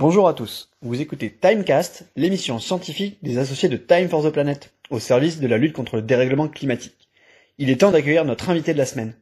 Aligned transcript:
Bonjour 0.00 0.28
à 0.28 0.32
tous, 0.32 0.70
vous 0.80 1.02
écoutez 1.02 1.30
Timecast, 1.30 2.06
l'émission 2.16 2.58
scientifique 2.58 3.22
des 3.22 3.36
associés 3.36 3.68
de 3.68 3.76
Time 3.76 4.08
for 4.08 4.24
the 4.24 4.32
Planet, 4.32 4.72
au 4.88 4.98
service 4.98 5.40
de 5.40 5.46
la 5.46 5.58
lutte 5.58 5.74
contre 5.74 5.96
le 5.96 6.00
dérèglement 6.00 6.48
climatique. 6.48 7.10
Il 7.58 7.68
est 7.68 7.82
temps 7.82 7.90
d'accueillir 7.90 8.24
notre 8.24 8.48
invité 8.48 8.72
de 8.72 8.78
la 8.78 8.86
semaine. 8.86 9.14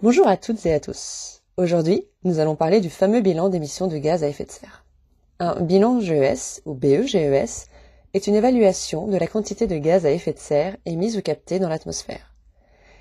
Bonjour 0.00 0.28
à 0.28 0.36
toutes 0.36 0.64
et 0.64 0.72
à 0.72 0.78
tous. 0.78 1.42
Aujourd'hui, 1.56 2.06
nous 2.22 2.38
allons 2.38 2.54
parler 2.54 2.80
du 2.80 2.88
fameux 2.88 3.20
bilan 3.20 3.48
d'émissions 3.48 3.88
de 3.88 3.98
gaz 3.98 4.22
à 4.22 4.28
effet 4.28 4.44
de 4.44 4.52
serre. 4.52 4.84
Un 5.40 5.60
bilan 5.60 5.98
GES, 5.98 6.62
ou 6.66 6.74
BEGES, 6.74 7.66
est 8.14 8.28
une 8.28 8.36
évaluation 8.36 9.08
de 9.08 9.16
la 9.16 9.26
quantité 9.26 9.66
de 9.66 9.76
gaz 9.76 10.06
à 10.06 10.12
effet 10.12 10.32
de 10.32 10.38
serre 10.38 10.76
émise 10.86 11.16
ou 11.16 11.20
captée 11.20 11.58
dans 11.58 11.68
l'atmosphère. 11.68 12.32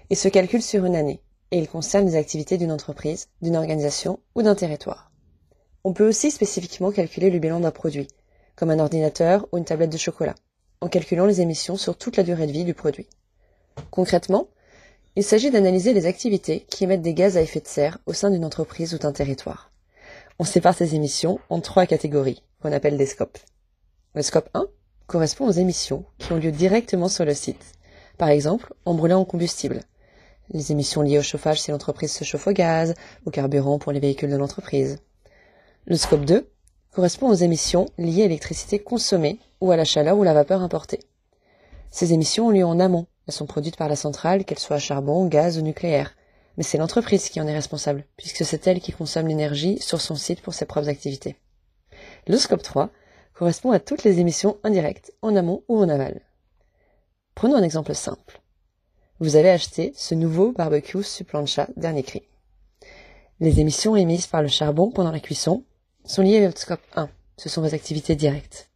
Il 0.10 0.18
se 0.18 0.28
calcule 0.28 0.64
sur 0.64 0.86
une 0.86 0.96
année, 0.96 1.22
et 1.52 1.60
il 1.60 1.68
concerne 1.68 2.08
les 2.08 2.16
activités 2.16 2.58
d'une 2.58 2.72
entreprise, 2.72 3.28
d'une 3.42 3.56
organisation 3.56 4.20
ou 4.36 4.42
d'un 4.42 4.56
territoire. 4.56 5.12
On 5.84 5.94
peut 5.94 6.08
aussi 6.08 6.32
spécifiquement 6.32 6.92
calculer 6.92 7.30
le 7.30 7.40
bilan 7.40 7.60
d'un 7.60 7.72
produit, 7.72 8.08
comme 8.56 8.70
un 8.70 8.80
ordinateur 8.80 9.48
ou 9.52 9.58
une 9.58 9.66
tablette 9.66 9.92
de 9.92 9.98
chocolat, 9.98 10.36
en 10.80 10.88
calculant 10.88 11.26
les 11.26 11.42
émissions 11.42 11.76
sur 11.76 11.98
toute 11.98 12.18
la 12.18 12.24
durée 12.24 12.48
de 12.48 12.52
vie 12.52 12.64
du 12.64 12.74
produit. 12.74 13.08
Concrètement, 13.90 14.48
il 15.16 15.24
s'agit 15.24 15.52
d'analyser 15.52 15.94
les 15.94 16.06
activités 16.06 16.62
qui 16.70 16.86
émettent 16.86 17.02
des 17.02 17.14
gaz 17.14 17.36
à 17.36 17.42
effet 17.42 17.60
de 17.60 17.68
serre 17.68 17.98
au 18.06 18.14
sein 18.14 18.30
d'une 18.30 18.46
entreprise 18.46 18.94
ou 18.94 18.98
d'un 18.98 19.12
territoire. 19.12 19.72
On 20.40 20.44
sépare 20.46 20.76
ces 20.76 20.96
émissions 20.96 21.40
en 21.50 21.60
trois 21.60 21.86
catégories, 21.86 22.44
qu'on 22.62 22.72
appelle 22.72 22.98
des 22.98 23.06
scopes. 23.06 23.38
Le 24.14 24.22
scope 24.22 24.50
1 24.54 24.68
correspond 25.08 25.48
aux 25.48 25.52
émissions 25.52 26.06
qui 26.18 26.32
ont 26.32 26.38
lieu 26.38 26.52
directement 26.52 27.10
sur 27.10 27.26
le 27.26 27.34
site, 27.34 27.74
par 28.18 28.30
exemple 28.30 28.74
en 28.86 28.94
brûlant 28.94 29.20
en 29.20 29.26
combustible, 29.26 29.82
les 30.54 30.72
émissions 30.72 31.02
liées 31.02 31.20
au 31.20 31.24
chauffage 31.24 31.62
si 31.62 31.72
l'entreprise 31.72 32.12
se 32.12 32.24
chauffe 32.24 32.48
au 32.48 32.52
gaz, 32.52 32.94
au 33.26 33.32
carburant 33.32 33.80
pour 33.80 33.92
les 33.92 34.00
véhicules 34.00 34.30
de 34.30 34.38
l'entreprise. 34.38 35.00
Le 35.86 35.96
scope 35.96 36.26
2 36.26 36.50
correspond 36.92 37.30
aux 37.30 37.36
émissions 37.36 37.88
liées 37.98 38.24
à 38.24 38.28
l'électricité 38.28 38.80
consommée 38.80 39.40
ou 39.62 39.72
à 39.72 39.78
la 39.78 39.86
chaleur 39.86 40.18
ou 40.18 40.24
la 40.24 40.34
vapeur 40.34 40.62
importée. 40.62 41.00
Ces 41.90 42.14
émissions 42.14 42.48
ont 42.48 42.52
lieu 42.52 42.66
en 42.66 42.80
amont. 42.80 43.08
Elles 43.28 43.34
sont 43.34 43.46
produites 43.46 43.78
par 43.78 43.90
la 43.90 43.96
centrale, 43.96 44.46
qu'elle 44.46 44.60
soit 44.60 44.78
à 44.78 44.80
charbon, 44.80 45.26
gaz 45.28 45.58
ou 45.58 45.62
nucléaire. 45.62 46.16
Mais 46.58 46.64
c'est 46.64 46.78
l'entreprise 46.78 47.30
qui 47.30 47.40
en 47.40 47.48
est 47.48 47.54
responsable, 47.54 48.06
puisque 48.18 48.46
c'est 48.46 48.68
elle 48.68 48.82
qui 48.82 48.92
consomme 48.92 49.28
l'énergie 49.28 49.80
sur 49.80 50.02
son 50.02 50.16
site 50.16 50.42
pour 50.42 50.54
ses 50.54 50.66
propres 50.66 50.90
activités. 50.90 51.38
Le 52.28 52.38
scope 52.38 52.64
3 52.64 52.90
correspond 53.34 53.72
à 53.72 53.80
toutes 53.80 54.04
les 54.04 54.20
émissions 54.20 54.58
indirectes, 54.64 55.14
en 55.22 55.36
amont 55.36 55.64
ou 55.68 55.80
en 55.80 55.90
aval. 55.90 56.22
Prenons 57.36 57.56
un 57.56 57.64
exemple 57.64 57.96
simple. 57.96 58.41
Vous 59.22 59.36
avez 59.36 59.52
acheté 59.52 59.94
ce 59.96 60.16
nouveau 60.16 60.52
barbecue 60.52 61.04
Suplancha 61.04 61.68
dernier 61.78 62.02
cri. 62.02 62.24
Les 63.40 63.60
émissions 63.60 63.96
émises 63.96 64.26
par 64.26 64.42
le 64.42 64.48
charbon 64.48 64.90
pendant 64.90 65.12
la 65.12 65.20
cuisson 65.20 65.64
sont 66.06 66.24
liées 66.24 66.48
au 66.48 66.52
scope 66.56 66.82
1. 66.96 67.08
Ce 67.38 67.48
sont 67.48 67.62
vos 67.62 67.76
activités 67.76 68.16
directes. 68.16 68.72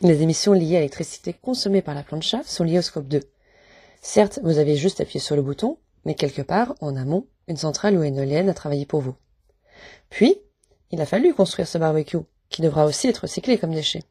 Les 0.00 0.22
émissions 0.22 0.52
liées 0.52 0.76
à 0.76 0.78
l'électricité 0.78 1.32
consommée 1.32 1.82
par 1.82 1.96
la 1.96 2.04
plancha 2.04 2.44
sont 2.44 2.62
liées 2.62 2.78
au 2.78 2.82
scope 2.82 3.08
2. 3.08 3.22
Certes, 4.00 4.38
vous 4.44 4.58
avez 4.58 4.76
juste 4.76 5.00
appuyé 5.00 5.18
sur 5.18 5.34
le 5.34 5.42
bouton, 5.42 5.76
mais 6.04 6.14
quelque 6.14 6.42
part, 6.42 6.76
en 6.80 6.94
amont, 6.94 7.26
une 7.48 7.56
centrale 7.56 7.98
ou 7.98 8.04
une 8.04 8.18
éolienne 8.18 8.48
a 8.48 8.54
travaillé 8.54 8.86
pour 8.86 9.00
vous. 9.00 9.16
Puis, 10.08 10.36
il 10.92 11.00
a 11.00 11.06
fallu 11.06 11.34
construire 11.34 11.66
ce 11.66 11.78
barbecue, 11.78 12.18
qui 12.48 12.62
devra 12.62 12.84
aussi 12.84 13.08
être 13.08 13.22
recyclé 13.22 13.58
comme 13.58 13.74
déchet. 13.74 14.04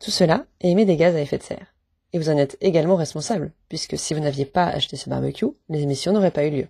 Tout 0.00 0.10
cela 0.10 0.46
émet 0.62 0.86
des 0.86 0.96
gaz 0.96 1.14
à 1.14 1.20
effet 1.20 1.36
de 1.36 1.42
serre. 1.42 1.74
Et 2.12 2.18
vous 2.18 2.30
en 2.30 2.36
êtes 2.36 2.56
également 2.60 2.96
responsable, 2.96 3.52
puisque 3.68 3.98
si 3.98 4.14
vous 4.14 4.20
n'aviez 4.20 4.46
pas 4.46 4.66
acheté 4.66 4.96
ce 4.96 5.10
barbecue, 5.10 5.46
les 5.68 5.82
émissions 5.82 6.12
n'auraient 6.12 6.30
pas 6.30 6.46
eu 6.46 6.50
lieu. 6.50 6.68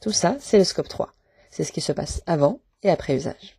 Tout 0.00 0.12
ça, 0.12 0.36
c'est 0.40 0.58
le 0.58 0.64
scope 0.64 0.88
3. 0.88 1.14
C'est 1.50 1.64
ce 1.64 1.72
qui 1.72 1.80
se 1.80 1.92
passe 1.92 2.22
avant 2.26 2.60
et 2.82 2.90
après 2.90 3.14
usage. 3.14 3.58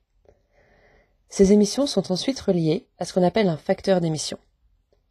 Ces 1.30 1.52
émissions 1.52 1.88
sont 1.88 2.12
ensuite 2.12 2.40
reliées 2.40 2.88
à 2.98 3.06
ce 3.06 3.14
qu'on 3.14 3.24
appelle 3.24 3.50
un 3.50 3.58
facteur 3.58 4.02
d'émission. 4.02 4.38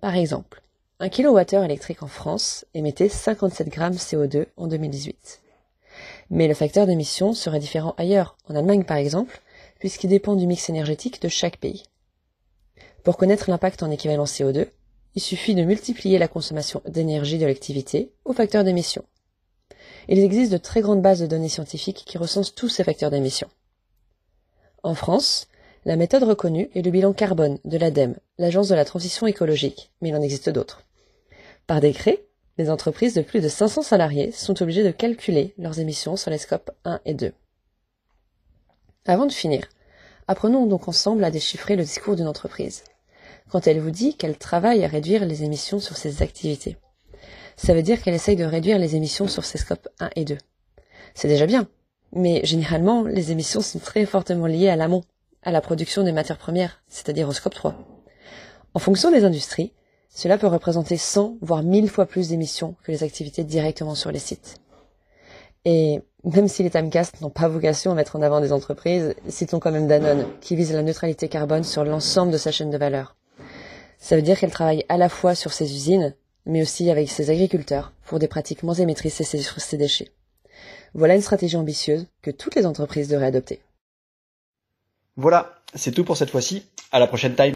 Par 0.00 0.16
exemple, 0.16 0.62
un 1.00 1.08
kilowattheure 1.08 1.64
électrique 1.64 2.02
en 2.02 2.08
France 2.08 2.64
émettait 2.74 3.08
57 3.08 3.68
grammes 3.68 3.94
CO2 3.94 4.46
en 4.56 4.66
2018. 4.66 5.40
Mais 6.30 6.48
le 6.48 6.54
facteur 6.54 6.86
d'émission 6.86 7.34
serait 7.34 7.60
différent 7.60 7.94
ailleurs, 7.98 8.36
en 8.48 8.56
Allemagne 8.56 8.84
par 8.84 8.96
exemple, 8.96 9.40
puisqu'il 9.78 10.10
dépend 10.10 10.34
du 10.34 10.46
mix 10.46 10.68
énergétique 10.68 11.22
de 11.22 11.28
chaque 11.28 11.58
pays. 11.58 11.84
Pour 13.04 13.16
connaître 13.16 13.48
l'impact 13.48 13.82
en 13.82 13.90
équivalent 13.90 14.24
CO2, 14.24 14.68
il 15.18 15.20
suffit 15.20 15.56
de 15.56 15.64
multiplier 15.64 16.16
la 16.16 16.28
consommation 16.28 16.80
d'énergie 16.86 17.38
de 17.38 17.46
l'activité 17.46 18.12
au 18.24 18.32
facteur 18.32 18.62
d'émission. 18.62 19.04
Il 20.06 20.20
existe 20.20 20.52
de 20.52 20.58
très 20.58 20.80
grandes 20.80 21.02
bases 21.02 21.18
de 21.18 21.26
données 21.26 21.48
scientifiques 21.48 22.04
qui 22.06 22.18
recensent 22.18 22.54
tous 22.54 22.68
ces 22.68 22.84
facteurs 22.84 23.10
d'émission. 23.10 23.48
En 24.84 24.94
France, 24.94 25.48
la 25.84 25.96
méthode 25.96 26.22
reconnue 26.22 26.70
est 26.72 26.82
le 26.82 26.92
bilan 26.92 27.14
carbone 27.14 27.58
de 27.64 27.76
l'ADEME, 27.78 28.14
l'Agence 28.38 28.68
de 28.68 28.76
la 28.76 28.84
transition 28.84 29.26
écologique, 29.26 29.90
mais 30.00 30.10
il 30.10 30.14
en 30.14 30.22
existe 30.22 30.50
d'autres. 30.50 30.84
Par 31.66 31.80
décret, 31.80 32.22
les 32.56 32.70
entreprises 32.70 33.14
de 33.14 33.22
plus 33.22 33.40
de 33.40 33.48
500 33.48 33.82
salariés 33.82 34.30
sont 34.30 34.62
obligées 34.62 34.84
de 34.84 34.92
calculer 34.92 35.52
leurs 35.58 35.80
émissions 35.80 36.16
sur 36.16 36.30
les 36.30 36.38
scopes 36.38 36.70
1 36.84 37.00
et 37.04 37.14
2. 37.14 37.32
Avant 39.06 39.26
de 39.26 39.32
finir, 39.32 39.66
apprenons 40.28 40.66
donc 40.66 40.86
ensemble 40.86 41.24
à 41.24 41.32
déchiffrer 41.32 41.74
le 41.74 41.82
discours 41.82 42.14
d'une 42.14 42.28
entreprise 42.28 42.84
quand 43.50 43.66
elle 43.66 43.80
vous 43.80 43.90
dit 43.90 44.16
qu'elle 44.16 44.36
travaille 44.36 44.84
à 44.84 44.88
réduire 44.88 45.24
les 45.24 45.44
émissions 45.44 45.80
sur 45.80 45.96
ses 45.96 46.22
activités. 46.22 46.76
Ça 47.56 47.74
veut 47.74 47.82
dire 47.82 48.02
qu'elle 48.02 48.14
essaye 48.14 48.36
de 48.36 48.44
réduire 48.44 48.78
les 48.78 48.94
émissions 48.94 49.26
sur 49.26 49.44
ses 49.44 49.58
scopes 49.58 49.88
1 50.00 50.10
et 50.16 50.24
2. 50.24 50.38
C'est 51.14 51.28
déjà 51.28 51.46
bien, 51.46 51.68
mais 52.12 52.40
généralement, 52.44 53.02
les 53.02 53.32
émissions 53.32 53.60
sont 53.60 53.78
très 53.80 54.06
fortement 54.06 54.46
liées 54.46 54.68
à 54.68 54.76
l'amont, 54.76 55.02
à 55.42 55.50
la 55.50 55.60
production 55.60 56.04
des 56.04 56.12
matières 56.12 56.38
premières, 56.38 56.82
c'est-à-dire 56.88 57.28
au 57.28 57.32
scope 57.32 57.54
3. 57.54 57.74
En 58.74 58.78
fonction 58.78 59.10
des 59.10 59.24
industries, 59.24 59.72
cela 60.08 60.38
peut 60.38 60.46
représenter 60.46 60.96
100 60.96 61.38
voire 61.40 61.62
1000 61.62 61.88
fois 61.88 62.06
plus 62.06 62.28
d'émissions 62.28 62.76
que 62.84 62.92
les 62.92 63.02
activités 63.02 63.44
directement 63.44 63.94
sur 63.94 64.12
les 64.12 64.18
sites. 64.18 64.56
Et 65.64 66.00
même 66.24 66.48
si 66.48 66.62
les 66.62 66.70
timecast 66.70 67.20
n'ont 67.20 67.30
pas 67.30 67.48
vocation 67.48 67.90
à 67.90 67.94
mettre 67.94 68.16
en 68.16 68.22
avant 68.22 68.40
des 68.40 68.52
entreprises, 68.52 69.14
citons 69.28 69.60
quand 69.60 69.72
même 69.72 69.86
Danone, 69.86 70.26
qui 70.40 70.56
vise 70.56 70.72
la 70.72 70.82
neutralité 70.82 71.28
carbone 71.28 71.64
sur 71.64 71.84
l'ensemble 71.84 72.32
de 72.32 72.38
sa 72.38 72.52
chaîne 72.52 72.70
de 72.70 72.78
valeur. 72.78 73.17
Ça 73.98 74.16
veut 74.16 74.22
dire 74.22 74.38
qu'elle 74.38 74.50
travaille 74.50 74.84
à 74.88 74.96
la 74.96 75.08
fois 75.08 75.34
sur 75.34 75.52
ses 75.52 75.74
usines, 75.74 76.14
mais 76.46 76.62
aussi 76.62 76.90
avec 76.90 77.10
ses 77.10 77.30
agriculteurs 77.30 77.92
pour 78.06 78.18
des 78.18 78.28
pratiques 78.28 78.62
moins 78.62 78.74
émettrices 78.74 79.22
sur 79.22 79.60
ses 79.60 79.76
déchets. 79.76 80.10
Voilà 80.94 81.14
une 81.14 81.22
stratégie 81.22 81.56
ambitieuse 81.56 82.06
que 82.22 82.30
toutes 82.30 82.54
les 82.54 82.64
entreprises 82.64 83.08
devraient 83.08 83.26
adopter. 83.26 83.60
Voilà, 85.16 85.60
c'est 85.74 85.92
tout 85.92 86.04
pour 86.04 86.16
cette 86.16 86.30
fois-ci. 86.30 86.64
À 86.92 86.98
la 86.98 87.06
prochaine 87.06 87.34
time. 87.34 87.54